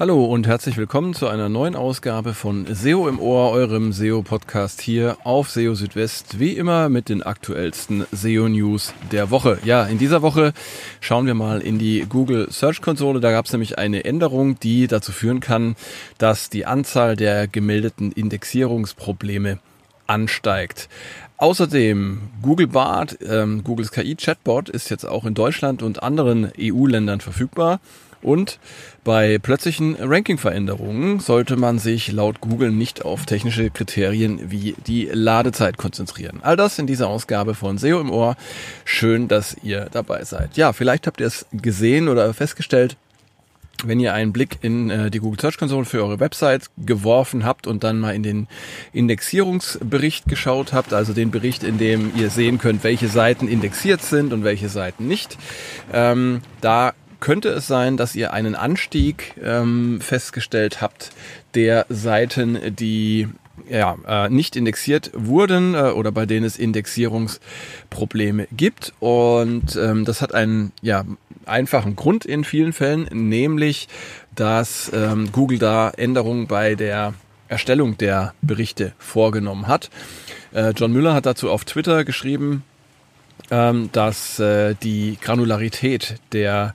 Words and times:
Hallo 0.00 0.24
und 0.24 0.46
herzlich 0.46 0.78
willkommen 0.78 1.12
zu 1.12 1.28
einer 1.28 1.50
neuen 1.50 1.76
Ausgabe 1.76 2.32
von 2.32 2.64
SEO 2.74 3.06
im 3.06 3.20
Ohr, 3.20 3.50
eurem 3.50 3.92
SEO-Podcast 3.92 4.80
hier 4.80 5.18
auf 5.24 5.50
SEO 5.50 5.74
Südwest, 5.74 6.38
wie 6.38 6.56
immer 6.56 6.88
mit 6.88 7.10
den 7.10 7.22
aktuellsten 7.22 8.06
SEO-News 8.10 8.94
der 9.12 9.30
Woche. 9.30 9.58
Ja, 9.62 9.84
in 9.84 9.98
dieser 9.98 10.22
Woche 10.22 10.54
schauen 11.00 11.26
wir 11.26 11.34
mal 11.34 11.60
in 11.60 11.78
die 11.78 12.06
Google 12.08 12.50
Search 12.50 12.80
Konsole. 12.80 13.20
Da 13.20 13.30
gab 13.30 13.44
es 13.44 13.52
nämlich 13.52 13.76
eine 13.76 14.06
Änderung, 14.06 14.58
die 14.58 14.86
dazu 14.86 15.12
führen 15.12 15.40
kann, 15.40 15.76
dass 16.16 16.48
die 16.48 16.64
Anzahl 16.64 17.14
der 17.14 17.46
gemeldeten 17.46 18.10
Indexierungsprobleme 18.10 19.58
ansteigt. 20.06 20.88
Außerdem 21.36 22.22
Google 22.40 22.68
Bart, 22.68 23.18
ähm, 23.20 23.62
Googles 23.64 23.92
KI-Chatbot 23.92 24.70
ist 24.70 24.88
jetzt 24.88 25.04
auch 25.04 25.26
in 25.26 25.34
Deutschland 25.34 25.82
und 25.82 26.02
anderen 26.02 26.50
EU-Ländern 26.58 27.20
verfügbar. 27.20 27.80
Und 28.22 28.58
bei 29.02 29.38
plötzlichen 29.38 29.96
Ranking-Veränderungen 29.98 31.20
sollte 31.20 31.56
man 31.56 31.78
sich 31.78 32.12
laut 32.12 32.40
Google 32.40 32.70
nicht 32.70 33.04
auf 33.04 33.24
technische 33.24 33.70
Kriterien 33.70 34.50
wie 34.50 34.74
die 34.86 35.08
Ladezeit 35.10 35.78
konzentrieren. 35.78 36.40
All 36.42 36.56
das 36.56 36.78
in 36.78 36.86
dieser 36.86 37.08
Ausgabe 37.08 37.54
von 37.54 37.78
SEO 37.78 38.00
im 38.00 38.10
Ohr. 38.10 38.36
Schön, 38.84 39.28
dass 39.28 39.56
ihr 39.62 39.88
dabei 39.90 40.24
seid. 40.24 40.56
Ja, 40.56 40.72
vielleicht 40.72 41.06
habt 41.06 41.20
ihr 41.20 41.26
es 41.26 41.46
gesehen 41.52 42.08
oder 42.08 42.34
festgestellt, 42.34 42.96
wenn 43.84 44.00
ihr 44.00 44.14
einen 44.14 44.32
Blick 44.32 44.58
in 44.62 44.90
äh, 44.90 45.10
die 45.10 45.20
Google 45.20 45.40
Search 45.40 45.58
Console 45.58 45.84
für 45.84 46.02
eure 46.02 46.20
Website 46.20 46.66
geworfen 46.78 47.44
habt 47.44 47.66
und 47.66 47.84
dann 47.84 47.98
mal 47.98 48.14
in 48.14 48.22
den 48.22 48.48
Indexierungsbericht 48.92 50.26
geschaut 50.26 50.72
habt, 50.72 50.92
also 50.92 51.12
den 51.12 51.30
Bericht, 51.30 51.62
in 51.62 51.78
dem 51.78 52.12
ihr 52.16 52.30
sehen 52.30 52.58
könnt, 52.58 52.84
welche 52.84 53.08
Seiten 53.08 53.48
indexiert 53.48 54.02
sind 54.02 54.32
und 54.32 54.44
welche 54.44 54.68
Seiten 54.68 55.06
nicht, 55.06 55.38
ähm, 55.92 56.42
da 56.60 56.92
könnte 57.20 57.50
es 57.50 57.66
sein, 57.66 57.96
dass 57.96 58.14
ihr 58.16 58.32
einen 58.32 58.54
Anstieg 58.54 59.34
ähm, 59.42 60.00
festgestellt 60.00 60.80
habt 60.80 61.10
der 61.54 61.86
Seiten, 61.88 62.58
die 62.76 63.28
ja, 63.68 63.96
äh, 64.06 64.28
nicht 64.28 64.56
indexiert 64.56 65.10
wurden 65.14 65.74
äh, 65.74 65.90
oder 65.90 66.12
bei 66.12 66.26
denen 66.26 66.44
es 66.44 66.58
Indexierungsprobleme 66.58 68.48
gibt. 68.52 68.92
Und 69.00 69.76
ähm, 69.76 70.04
das 70.04 70.22
hat 70.22 70.34
einen 70.34 70.72
ja, 70.82 71.04
einfachen 71.46 71.96
Grund 71.96 72.24
in 72.24 72.44
vielen 72.44 72.72
Fällen, 72.72 73.08
nämlich 73.12 73.88
dass 74.34 74.90
ähm, 74.94 75.30
Google 75.32 75.58
da 75.58 75.90
Änderungen 75.90 76.46
bei 76.46 76.74
der 76.74 77.14
Erstellung 77.48 77.98
der 77.98 78.34
Berichte 78.42 78.92
vorgenommen 78.98 79.66
hat. 79.66 79.90
Äh, 80.52 80.70
John 80.70 80.92
Müller 80.92 81.14
hat 81.14 81.26
dazu 81.26 81.50
auf 81.50 81.64
Twitter 81.64 82.04
geschrieben, 82.04 82.62
ähm, 83.50 83.90
dass 83.92 84.38
äh, 84.38 84.74
die 84.82 85.18
Granularität 85.20 86.16
der 86.32 86.74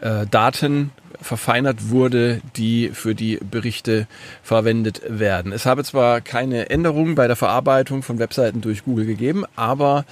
äh, 0.00 0.26
Daten 0.30 0.90
verfeinert 1.20 1.90
wurde, 1.90 2.40
die 2.56 2.90
für 2.92 3.14
die 3.14 3.36
Berichte 3.36 4.06
verwendet 4.42 5.02
werden. 5.06 5.52
Es 5.52 5.66
habe 5.66 5.84
zwar 5.84 6.20
keine 6.20 6.70
Änderungen 6.70 7.14
bei 7.14 7.26
der 7.26 7.36
Verarbeitung 7.36 8.02
von 8.02 8.18
Webseiten 8.18 8.60
durch 8.60 8.84
Google 8.84 9.06
gegeben, 9.06 9.44
aber 9.56 10.04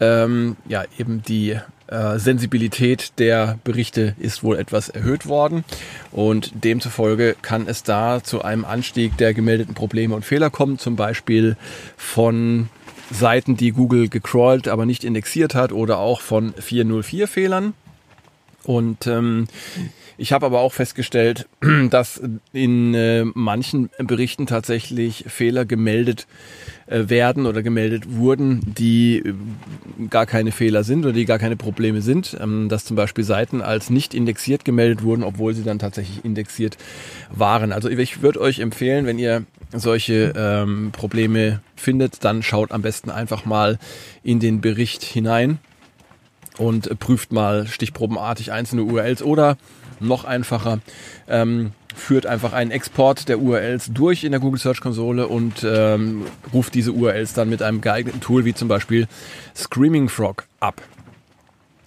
ähm, 0.00 0.56
ja 0.68 0.84
eben 0.98 1.22
die 1.22 1.58
äh, 1.88 2.18
Sensibilität 2.18 3.12
der 3.18 3.58
Berichte 3.64 4.14
ist 4.18 4.42
wohl 4.42 4.58
etwas 4.58 4.88
erhöht 4.88 5.26
worden 5.26 5.64
und 6.10 6.64
demzufolge 6.64 7.36
kann 7.42 7.66
es 7.68 7.82
da 7.82 8.22
zu 8.22 8.42
einem 8.42 8.64
Anstieg 8.64 9.16
der 9.18 9.34
gemeldeten 9.34 9.74
Probleme 9.74 10.14
und 10.14 10.24
Fehler 10.24 10.50
kommen, 10.50 10.78
zum 10.78 10.96
Beispiel 10.96 11.56
von 11.96 12.68
Seiten, 13.10 13.56
die 13.56 13.72
Google 13.72 14.08
gecrawlt, 14.08 14.68
aber 14.68 14.86
nicht 14.86 15.04
indexiert 15.04 15.54
hat 15.54 15.72
oder 15.72 15.98
auch 15.98 16.20
von 16.20 16.52
404-Fehlern. 16.54 17.74
Und 18.64 19.06
ähm, 19.06 19.46
ich 20.18 20.32
habe 20.32 20.46
aber 20.46 20.60
auch 20.60 20.72
festgestellt, 20.72 21.46
dass 21.90 22.20
in 22.52 22.94
äh, 22.94 23.24
manchen 23.24 23.90
Berichten 23.98 24.46
tatsächlich 24.46 25.24
Fehler 25.28 25.64
gemeldet 25.64 26.26
äh, 26.86 27.08
werden 27.08 27.46
oder 27.46 27.62
gemeldet 27.62 28.04
wurden, 28.16 28.60
die 28.78 29.18
äh, 29.18 29.34
gar 30.08 30.26
keine 30.26 30.52
Fehler 30.52 30.84
sind 30.84 31.04
oder 31.04 31.12
die 31.12 31.24
gar 31.24 31.38
keine 31.38 31.56
Probleme 31.56 32.00
sind. 32.00 32.36
Ähm, 32.40 32.68
dass 32.68 32.84
zum 32.84 32.96
Beispiel 32.96 33.24
Seiten 33.24 33.60
als 33.60 33.90
nicht 33.90 34.14
indexiert 34.14 34.64
gemeldet 34.64 35.02
wurden, 35.02 35.22
obwohl 35.22 35.54
sie 35.54 35.64
dann 35.64 35.78
tatsächlich 35.78 36.24
indexiert 36.24 36.78
waren. 37.30 37.72
Also 37.72 37.88
ich 37.88 38.22
würde 38.22 38.40
euch 38.40 38.60
empfehlen, 38.60 39.06
wenn 39.06 39.18
ihr 39.18 39.44
solche 39.72 40.32
ähm, 40.36 40.92
Probleme 40.92 41.60
findet, 41.74 42.24
dann 42.24 42.42
schaut 42.42 42.72
am 42.72 42.82
besten 42.82 43.10
einfach 43.10 43.44
mal 43.44 43.78
in 44.22 44.40
den 44.40 44.60
Bericht 44.60 45.02
hinein 45.02 45.58
und 46.58 46.98
prüft 46.98 47.32
mal 47.32 47.66
stichprobenartig 47.66 48.52
einzelne 48.52 48.82
URLs 48.84 49.22
oder 49.22 49.56
noch 50.00 50.24
einfacher, 50.24 50.80
ähm, 51.28 51.72
führt 51.94 52.26
einfach 52.26 52.52
einen 52.52 52.70
Export 52.70 53.28
der 53.28 53.40
URLs 53.40 53.90
durch 53.92 54.24
in 54.24 54.32
der 54.32 54.40
Google 54.40 54.60
Search 54.60 54.80
Konsole 54.80 55.28
und 55.28 55.64
ähm, 55.64 56.26
ruft 56.52 56.74
diese 56.74 56.92
URLs 56.92 57.32
dann 57.32 57.48
mit 57.48 57.62
einem 57.62 57.80
geeigneten 57.80 58.20
Tool 58.20 58.44
wie 58.44 58.54
zum 58.54 58.68
Beispiel 58.68 59.08
Screaming 59.54 60.08
Frog 60.08 60.44
ab. 60.60 60.82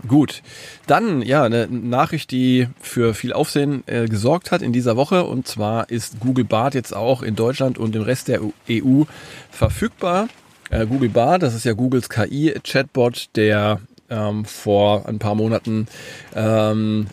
Gut, 0.07 0.43
dann 0.87 1.21
ja 1.21 1.43
eine 1.43 1.67
Nachricht, 1.67 2.31
die 2.31 2.67
für 2.79 3.13
viel 3.13 3.33
Aufsehen 3.33 3.83
äh, 3.85 4.07
gesorgt 4.07 4.49
hat 4.49 4.61
in 4.61 4.71
dieser 4.71 4.95
Woche 4.95 5.25
und 5.25 5.45
zwar 5.45 5.89
ist 5.89 6.21
Google 6.21 6.45
Bart 6.45 6.73
jetzt 6.73 6.95
auch 6.95 7.21
in 7.21 7.35
Deutschland 7.35 7.77
und 7.77 7.95
im 7.95 8.03
Rest 8.03 8.29
der 8.29 8.39
EU 8.69 9.03
verfügbar. 9.51 10.29
Äh, 10.69 10.85
Google 10.85 11.09
Bart, 11.09 11.43
das 11.43 11.53
ist 11.53 11.65
ja 11.65 11.73
Googles 11.73 12.09
KI-Chatbot, 12.09 13.29
der 13.35 13.81
ähm, 14.09 14.45
vor 14.45 15.07
ein 15.07 15.19
paar 15.19 15.35
Monaten 15.35 15.87
ähm, 16.33 17.07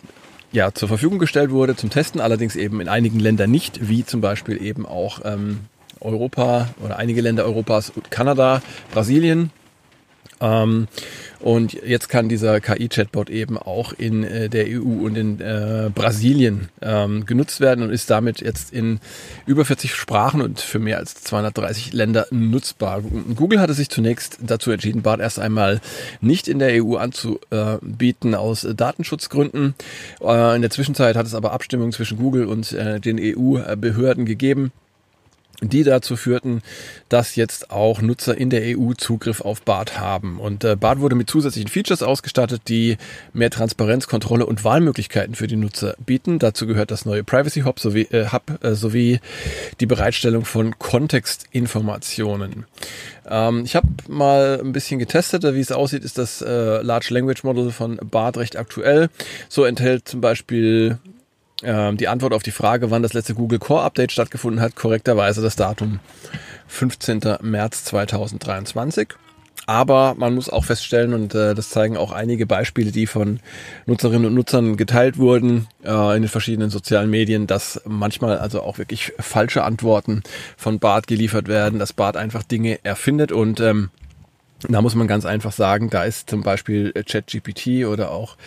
ja, 0.51 0.73
zur 0.73 0.87
Verfügung 0.87 1.19
gestellt 1.19 1.51
wurde 1.51 1.75
zum 1.75 1.89
Testen, 1.89 2.21
allerdings 2.21 2.55
eben 2.55 2.81
in 2.81 2.89
einigen 2.89 3.19
Ländern 3.19 3.51
nicht, 3.51 3.87
wie 3.87 4.05
zum 4.05 4.21
Beispiel 4.21 4.61
eben 4.61 4.85
auch 4.85 5.21
ähm, 5.25 5.59
Europa 5.99 6.69
oder 6.83 6.97
einige 6.97 7.21
Länder 7.21 7.45
Europas, 7.45 7.91
Kanada, 8.09 8.61
Brasilien. 8.93 9.51
Ähm, 10.39 10.87
und 11.39 11.73
jetzt 11.73 12.09
kann 12.09 12.29
dieser 12.29 12.59
KI-Chatbot 12.59 13.29
eben 13.29 13.57
auch 13.57 13.93
in 13.93 14.23
äh, 14.23 14.49
der 14.49 14.65
EU 14.67 15.05
und 15.05 15.15
in 15.15 15.39
äh, 15.39 15.89
Brasilien 15.93 16.69
ähm, 16.81 17.25
genutzt 17.25 17.61
werden 17.61 17.83
und 17.83 17.91
ist 17.91 18.09
damit 18.09 18.41
jetzt 18.41 18.73
in 18.73 18.99
über 19.45 19.63
40 19.63 19.93
Sprachen 19.93 20.41
und 20.41 20.59
für 20.59 20.79
mehr 20.79 20.97
als 20.97 21.15
230 21.15 21.93
Länder 21.93 22.25
nutzbar. 22.31 23.01
Google 23.35 23.59
hatte 23.59 23.73
sich 23.73 23.89
zunächst 23.89 24.39
dazu 24.41 24.71
entschieden, 24.71 25.03
BART 25.03 25.19
erst 25.19 25.39
einmal 25.39 25.79
nicht 26.21 26.47
in 26.47 26.59
der 26.59 26.83
EU 26.83 26.95
anzubieten 26.95 28.33
aus 28.33 28.67
Datenschutzgründen. 28.75 29.75
Äh, 30.21 30.55
in 30.55 30.61
der 30.61 30.71
Zwischenzeit 30.71 31.15
hat 31.15 31.27
es 31.27 31.35
aber 31.35 31.51
Abstimmungen 31.51 31.91
zwischen 31.91 32.17
Google 32.17 32.45
und 32.45 32.71
äh, 32.73 32.99
den 32.99 33.19
EU-Behörden 33.19 34.25
gegeben 34.25 34.71
die 35.61 35.83
dazu 35.83 36.15
führten, 36.15 36.61
dass 37.09 37.35
jetzt 37.35 37.71
auch 37.71 38.01
Nutzer 38.01 38.37
in 38.37 38.49
der 38.51 38.77
EU 38.77 38.93
Zugriff 38.93 39.41
auf 39.41 39.63
BART 39.63 39.99
haben. 39.99 40.39
Und 40.39 40.63
äh, 40.63 40.75
BART 40.75 40.99
wurde 40.99 41.15
mit 41.15 41.29
zusätzlichen 41.29 41.69
Features 41.69 42.03
ausgestattet, 42.03 42.63
die 42.67 42.97
mehr 43.33 43.49
Transparenz, 43.49 44.07
Kontrolle 44.07 44.45
und 44.45 44.63
Wahlmöglichkeiten 44.63 45.33
für 45.33 45.47
die 45.47 45.55
Nutzer 45.55 45.95
bieten. 46.05 46.37
Dazu 46.37 46.67
gehört 46.67 46.91
das 46.91 47.05
neue 47.05 47.23
Privacy 47.23 47.61
Hub 47.61 47.79
sowie, 47.79 48.07
äh, 48.11 48.27
Hub, 48.31 48.63
äh, 48.63 48.75
sowie 48.75 49.19
die 49.79 49.87
Bereitstellung 49.87 50.45
von 50.45 50.77
Kontextinformationen. 50.77 52.65
Ähm, 53.27 53.63
ich 53.65 53.75
habe 53.75 53.87
mal 54.07 54.59
ein 54.63 54.73
bisschen 54.73 54.99
getestet, 54.99 55.43
wie 55.43 55.59
es 55.59 55.71
aussieht, 55.71 56.03
ist 56.03 56.19
das 56.19 56.41
äh, 56.41 56.81
Large 56.81 57.07
Language 57.09 57.43
Model 57.43 57.71
von 57.71 57.97
BART 57.97 58.37
recht 58.37 58.57
aktuell. 58.57 59.09
So 59.49 59.63
enthält 59.63 60.07
zum 60.07 60.21
Beispiel 60.21 60.99
ähm, 61.63 61.97
die 61.97 62.07
Antwort 62.07 62.33
auf 62.33 62.43
die 62.43 62.51
Frage, 62.51 62.91
wann 62.91 63.03
das 63.03 63.13
letzte 63.13 63.33
Google 63.33 63.59
Core 63.59 63.83
Update 63.83 64.11
stattgefunden 64.11 64.61
hat, 64.61 64.75
korrekterweise 64.75 65.41
das 65.41 65.55
Datum 65.55 65.99
15. 66.67 67.37
März 67.41 67.85
2023. 67.85 69.09
Aber 69.69 70.15
man 70.17 70.33
muss 70.33 70.49
auch 70.49 70.63
feststellen, 70.63 71.13
und 71.13 71.35
äh, 71.35 71.53
das 71.53 71.69
zeigen 71.69 71.97
auch 71.97 72.13
einige 72.13 72.45
Beispiele, 72.45 72.91
die 72.91 73.05
von 73.05 73.41
Nutzerinnen 73.85 74.25
und 74.25 74.33
Nutzern 74.33 74.77
geteilt 74.77 75.17
wurden 75.17 75.67
äh, 75.83 76.15
in 76.15 76.21
den 76.21 76.29
verschiedenen 76.29 76.69
sozialen 76.69 77.09
Medien, 77.09 77.47
dass 77.47 77.81
manchmal 77.85 78.37
also 78.37 78.61
auch 78.61 78.77
wirklich 78.77 79.11
falsche 79.19 79.65
Antworten 79.65 80.23
von 80.55 80.79
Bart 80.79 81.07
geliefert 81.07 81.49
werden, 81.49 81.79
dass 81.79 81.91
Bart 81.91 82.15
einfach 82.15 82.43
Dinge 82.43 82.79
erfindet 82.83 83.33
und 83.33 83.59
ähm, 83.59 83.89
da 84.67 84.81
muss 84.81 84.95
man 84.95 85.07
ganz 85.07 85.25
einfach 85.25 85.51
sagen, 85.51 85.89
da 85.89 86.03
ist 86.03 86.29
zum 86.29 86.41
Beispiel 86.41 86.91
ChatGPT 86.91 87.85
oder 87.85 88.11
auch 88.11 88.37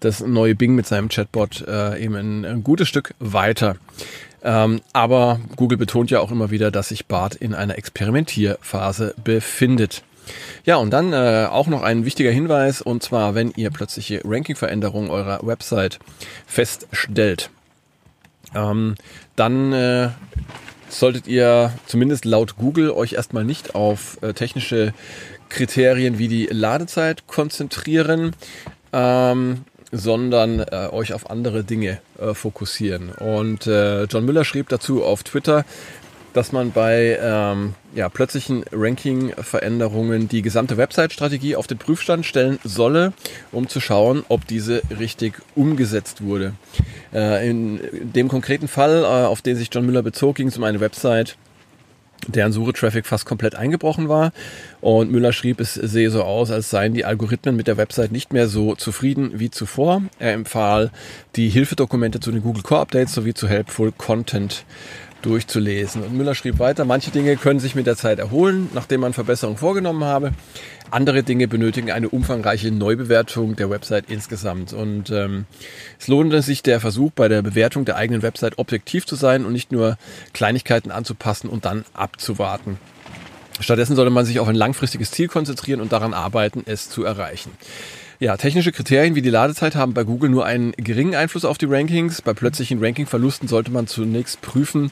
das 0.00 0.20
neue 0.20 0.54
Bing 0.54 0.74
mit 0.74 0.86
seinem 0.86 1.08
Chatbot 1.08 1.64
äh, 1.66 2.02
eben 2.02 2.14
ein, 2.14 2.44
ein, 2.44 2.64
gutes 2.64 2.88
Stück 2.88 3.14
weiter. 3.18 3.76
Ähm, 4.42 4.80
aber 4.92 5.40
Google 5.56 5.78
betont 5.78 6.10
ja 6.10 6.20
auch 6.20 6.30
immer 6.30 6.50
wieder, 6.50 6.70
dass 6.70 6.88
sich 6.88 7.06
BART 7.06 7.34
in 7.34 7.54
einer 7.54 7.76
Experimentierphase 7.76 9.14
befindet. 9.22 10.02
Ja, 10.64 10.76
und 10.76 10.90
dann 10.90 11.12
äh, 11.12 11.46
auch 11.50 11.66
noch 11.66 11.82
ein 11.82 12.04
wichtiger 12.04 12.30
Hinweis, 12.30 12.80
und 12.82 13.02
zwar, 13.02 13.34
wenn 13.34 13.52
ihr 13.56 13.70
plötzliche 13.70 14.22
Ranking-Veränderungen 14.24 15.10
eurer 15.10 15.40
Website 15.42 15.98
feststellt, 16.46 17.50
ähm, 18.54 18.94
dann 19.36 19.72
äh, 19.72 20.10
solltet 20.88 21.26
ihr 21.26 21.72
zumindest 21.86 22.24
laut 22.24 22.56
Google 22.56 22.90
euch 22.90 23.14
erstmal 23.14 23.44
nicht 23.44 23.74
auf 23.74 24.18
äh, 24.22 24.32
technische 24.32 24.92
Kriterien 25.48 26.18
wie 26.18 26.28
die 26.28 26.46
Ladezeit 26.46 27.26
konzentrieren. 27.26 28.34
Ähm, 28.92 29.64
sondern 29.90 30.60
äh, 30.60 30.88
euch 30.90 31.12
auf 31.14 31.30
andere 31.30 31.64
Dinge 31.64 32.00
äh, 32.18 32.34
fokussieren. 32.34 33.10
Und 33.10 33.66
äh, 33.66 34.04
John 34.04 34.24
Müller 34.24 34.44
schrieb 34.44 34.68
dazu 34.68 35.02
auf 35.02 35.22
Twitter, 35.22 35.64
dass 36.34 36.52
man 36.52 36.72
bei 36.72 37.18
ähm, 37.20 37.74
ja, 37.94 38.08
plötzlichen 38.08 38.64
Ranking-Veränderungen 38.70 40.28
die 40.28 40.42
gesamte 40.42 40.76
Website-Strategie 40.76 41.56
auf 41.56 41.66
den 41.66 41.78
Prüfstand 41.78 42.26
stellen 42.26 42.58
solle, 42.64 43.12
um 43.50 43.68
zu 43.68 43.80
schauen, 43.80 44.24
ob 44.28 44.46
diese 44.46 44.82
richtig 44.98 45.34
umgesetzt 45.54 46.22
wurde. 46.22 46.52
Äh, 47.12 47.48
in 47.48 47.80
dem 47.92 48.28
konkreten 48.28 48.68
Fall, 48.68 49.02
äh, 49.02 49.26
auf 49.26 49.42
den 49.42 49.56
sich 49.56 49.70
John 49.72 49.86
Müller 49.86 50.02
bezog, 50.02 50.36
ging 50.36 50.48
es 50.48 50.58
um 50.58 50.64
eine 50.64 50.80
Website, 50.80 51.36
deren 52.26 52.52
Suche-Traffic 52.52 53.06
fast 53.06 53.24
komplett 53.26 53.54
eingebrochen 53.54 54.08
war. 54.08 54.32
Und 54.80 55.10
Müller 55.10 55.32
schrieb, 55.32 55.60
es 55.60 55.74
sehe 55.74 56.10
so 56.10 56.22
aus, 56.22 56.50
als 56.50 56.70
seien 56.70 56.94
die 56.94 57.04
Algorithmen 57.04 57.56
mit 57.56 57.66
der 57.66 57.76
Website 57.76 58.12
nicht 58.12 58.32
mehr 58.32 58.48
so 58.48 58.74
zufrieden 58.74 59.32
wie 59.34 59.50
zuvor. 59.50 60.02
Er 60.18 60.32
empfahl 60.32 60.90
die 61.36 61.48
Hilfedokumente 61.48 62.20
zu 62.20 62.30
den 62.30 62.42
Google 62.42 62.62
Core 62.62 62.82
Updates 62.82 63.14
sowie 63.14 63.34
zu 63.34 63.48
Helpful 63.48 63.92
Content 63.92 64.64
durchzulesen. 65.22 66.02
Und 66.02 66.16
Müller 66.16 66.34
schrieb 66.34 66.58
weiter, 66.58 66.84
manche 66.84 67.10
Dinge 67.10 67.36
können 67.36 67.60
sich 67.60 67.74
mit 67.74 67.86
der 67.86 67.96
Zeit 67.96 68.18
erholen, 68.18 68.68
nachdem 68.74 69.00
man 69.00 69.12
Verbesserungen 69.12 69.58
vorgenommen 69.58 70.04
habe. 70.04 70.32
Andere 70.90 71.22
Dinge 71.22 71.48
benötigen 71.48 71.90
eine 71.90 72.08
umfangreiche 72.08 72.70
Neubewertung 72.70 73.56
der 73.56 73.70
Website 73.70 74.06
insgesamt. 74.08 74.72
Und 74.72 75.10
ähm, 75.10 75.46
es 75.98 76.08
lohnte 76.08 76.42
sich 76.42 76.62
der 76.62 76.80
Versuch, 76.80 77.10
bei 77.12 77.28
der 77.28 77.42
Bewertung 77.42 77.84
der 77.84 77.96
eigenen 77.96 78.22
Website 78.22 78.58
objektiv 78.58 79.06
zu 79.06 79.16
sein 79.16 79.44
und 79.44 79.52
nicht 79.52 79.72
nur 79.72 79.98
Kleinigkeiten 80.32 80.90
anzupassen 80.90 81.50
und 81.50 81.64
dann 81.64 81.84
abzuwarten. 81.92 82.78
Stattdessen 83.60 83.96
sollte 83.96 84.10
man 84.10 84.24
sich 84.24 84.38
auf 84.38 84.48
ein 84.48 84.54
langfristiges 84.54 85.10
Ziel 85.10 85.28
konzentrieren 85.28 85.80
und 85.80 85.92
daran 85.92 86.14
arbeiten, 86.14 86.62
es 86.66 86.88
zu 86.88 87.04
erreichen. 87.04 87.50
Ja, 88.20 88.36
technische 88.36 88.72
Kriterien 88.72 89.14
wie 89.14 89.22
die 89.22 89.30
Ladezeit 89.30 89.76
haben 89.76 89.94
bei 89.94 90.02
Google 90.02 90.28
nur 90.28 90.44
einen 90.44 90.72
geringen 90.72 91.14
Einfluss 91.14 91.44
auf 91.44 91.56
die 91.56 91.66
Rankings. 91.66 92.20
Bei 92.20 92.34
plötzlichen 92.34 92.84
Rankingverlusten 92.84 93.46
sollte 93.46 93.70
man 93.70 93.86
zunächst 93.86 94.40
prüfen, 94.40 94.90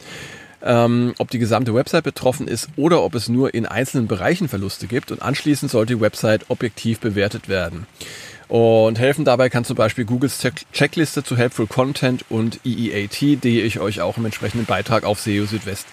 ähm, 0.66 1.14
ob 1.18 1.30
die 1.30 1.38
gesamte 1.38 1.74
Website 1.74 2.04
betroffen 2.04 2.48
ist 2.48 2.68
oder 2.76 3.02
ob 3.02 3.14
es 3.14 3.28
nur 3.28 3.54
in 3.54 3.64
einzelnen 3.64 4.08
Bereichen 4.08 4.48
Verluste 4.48 4.86
gibt 4.86 5.12
und 5.12 5.22
anschließend 5.22 5.70
sollte 5.70 5.94
die 5.94 6.00
Website 6.00 6.46
objektiv 6.48 7.00
bewertet 7.00 7.48
werden. 7.48 7.86
Und 8.48 8.98
helfen 8.98 9.24
dabei 9.24 9.48
kann 9.48 9.64
zum 9.64 9.76
Beispiel 9.76 10.04
Googles 10.04 10.38
Checkliste 10.72 11.24
zu 11.24 11.36
Helpful 11.36 11.66
Content 11.66 12.24
und 12.28 12.60
EEAT, 12.64 13.42
die 13.42 13.60
ich 13.60 13.80
euch 13.80 14.00
auch 14.00 14.18
im 14.18 14.24
entsprechenden 14.24 14.66
Beitrag 14.66 15.04
auf 15.04 15.20
SEO 15.20 15.46
Südwest 15.46 15.86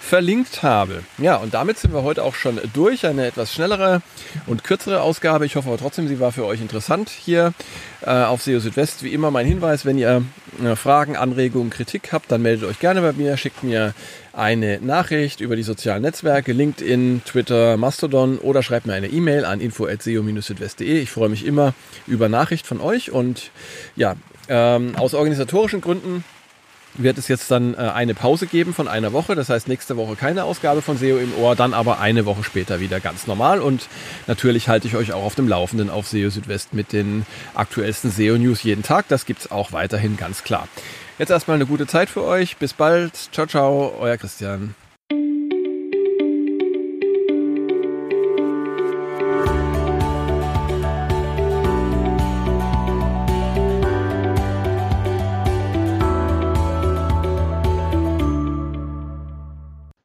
verlinkt 0.00 0.64
habe. 0.64 1.04
Ja, 1.18 1.36
und 1.36 1.54
damit 1.54 1.78
sind 1.78 1.94
wir 1.94 2.02
heute 2.02 2.24
auch 2.24 2.34
schon 2.34 2.60
durch. 2.74 3.06
Eine 3.06 3.26
etwas 3.26 3.54
schnellere 3.54 4.02
und 4.48 4.64
kürzere 4.64 5.00
Ausgabe. 5.00 5.46
Ich 5.46 5.54
hoffe 5.54 5.68
aber 5.68 5.78
trotzdem, 5.78 6.08
sie 6.08 6.18
war 6.18 6.32
für 6.32 6.44
euch 6.44 6.60
interessant 6.60 7.08
hier 7.08 7.54
äh, 8.02 8.10
auf 8.10 8.42
SEO 8.42 8.58
Südwest. 8.58 9.04
Wie 9.04 9.12
immer 9.12 9.30
mein 9.30 9.46
Hinweis, 9.46 9.86
wenn 9.86 9.96
ihr 9.96 10.24
Fragen, 10.76 11.16
Anregungen, 11.16 11.70
Kritik 11.70 12.12
habt, 12.12 12.30
dann 12.30 12.42
meldet 12.42 12.68
euch 12.68 12.78
gerne 12.78 13.00
bei 13.00 13.12
mir, 13.12 13.36
schickt 13.36 13.62
mir 13.62 13.94
eine 14.32 14.80
Nachricht 14.80 15.40
über 15.40 15.56
die 15.56 15.62
sozialen 15.62 16.02
Netzwerke, 16.02 16.52
LinkedIn, 16.52 17.22
Twitter, 17.24 17.76
Mastodon 17.76 18.38
oder 18.38 18.62
schreibt 18.62 18.86
mir 18.86 18.94
eine 18.94 19.08
E-Mail 19.08 19.44
an 19.44 19.60
info.seo-südwest.de. 19.60 21.00
Ich 21.00 21.10
freue 21.10 21.28
mich 21.28 21.46
immer 21.46 21.74
über 22.06 22.28
Nachricht 22.28 22.66
von 22.66 22.80
euch 22.80 23.10
und 23.10 23.50
ja, 23.96 24.16
ähm, 24.48 24.96
aus 24.96 25.14
organisatorischen 25.14 25.80
Gründen 25.80 26.24
wird 26.94 27.18
es 27.18 27.28
jetzt 27.28 27.50
dann 27.50 27.74
äh, 27.74 27.78
eine 27.78 28.14
Pause 28.14 28.46
geben 28.46 28.74
von 28.74 28.88
einer 28.88 29.12
Woche. 29.12 29.34
Das 29.34 29.48
heißt, 29.48 29.68
nächste 29.68 29.96
Woche 29.96 30.16
keine 30.16 30.44
Ausgabe 30.44 30.82
von 30.82 30.96
SEO 30.96 31.18
im 31.18 31.34
Ohr, 31.34 31.56
dann 31.56 31.74
aber 31.74 32.00
eine 32.00 32.26
Woche 32.26 32.44
später 32.44 32.80
wieder 32.80 33.00
ganz 33.00 33.26
normal. 33.26 33.60
Und 33.60 33.88
natürlich 34.26 34.68
halte 34.68 34.88
ich 34.88 34.96
euch 34.96 35.12
auch 35.12 35.24
auf 35.24 35.34
dem 35.34 35.48
Laufenden 35.48 35.90
auf 35.90 36.08
SEO 36.08 36.30
Südwest 36.30 36.74
mit 36.74 36.92
den 36.92 37.26
aktuellsten 37.54 38.10
SEO-News 38.10 38.62
jeden 38.62 38.82
Tag. 38.82 39.08
Das 39.08 39.26
gibt's 39.26 39.50
auch 39.50 39.72
weiterhin 39.72 40.16
ganz 40.16 40.44
klar. 40.44 40.68
Jetzt 41.18 41.30
erstmal 41.30 41.56
eine 41.56 41.66
gute 41.66 41.86
Zeit 41.86 42.10
für 42.10 42.24
euch. 42.24 42.56
Bis 42.56 42.72
bald. 42.72 43.14
Ciao, 43.32 43.46
ciao. 43.46 43.94
Euer 43.98 44.16
Christian. 44.16 44.74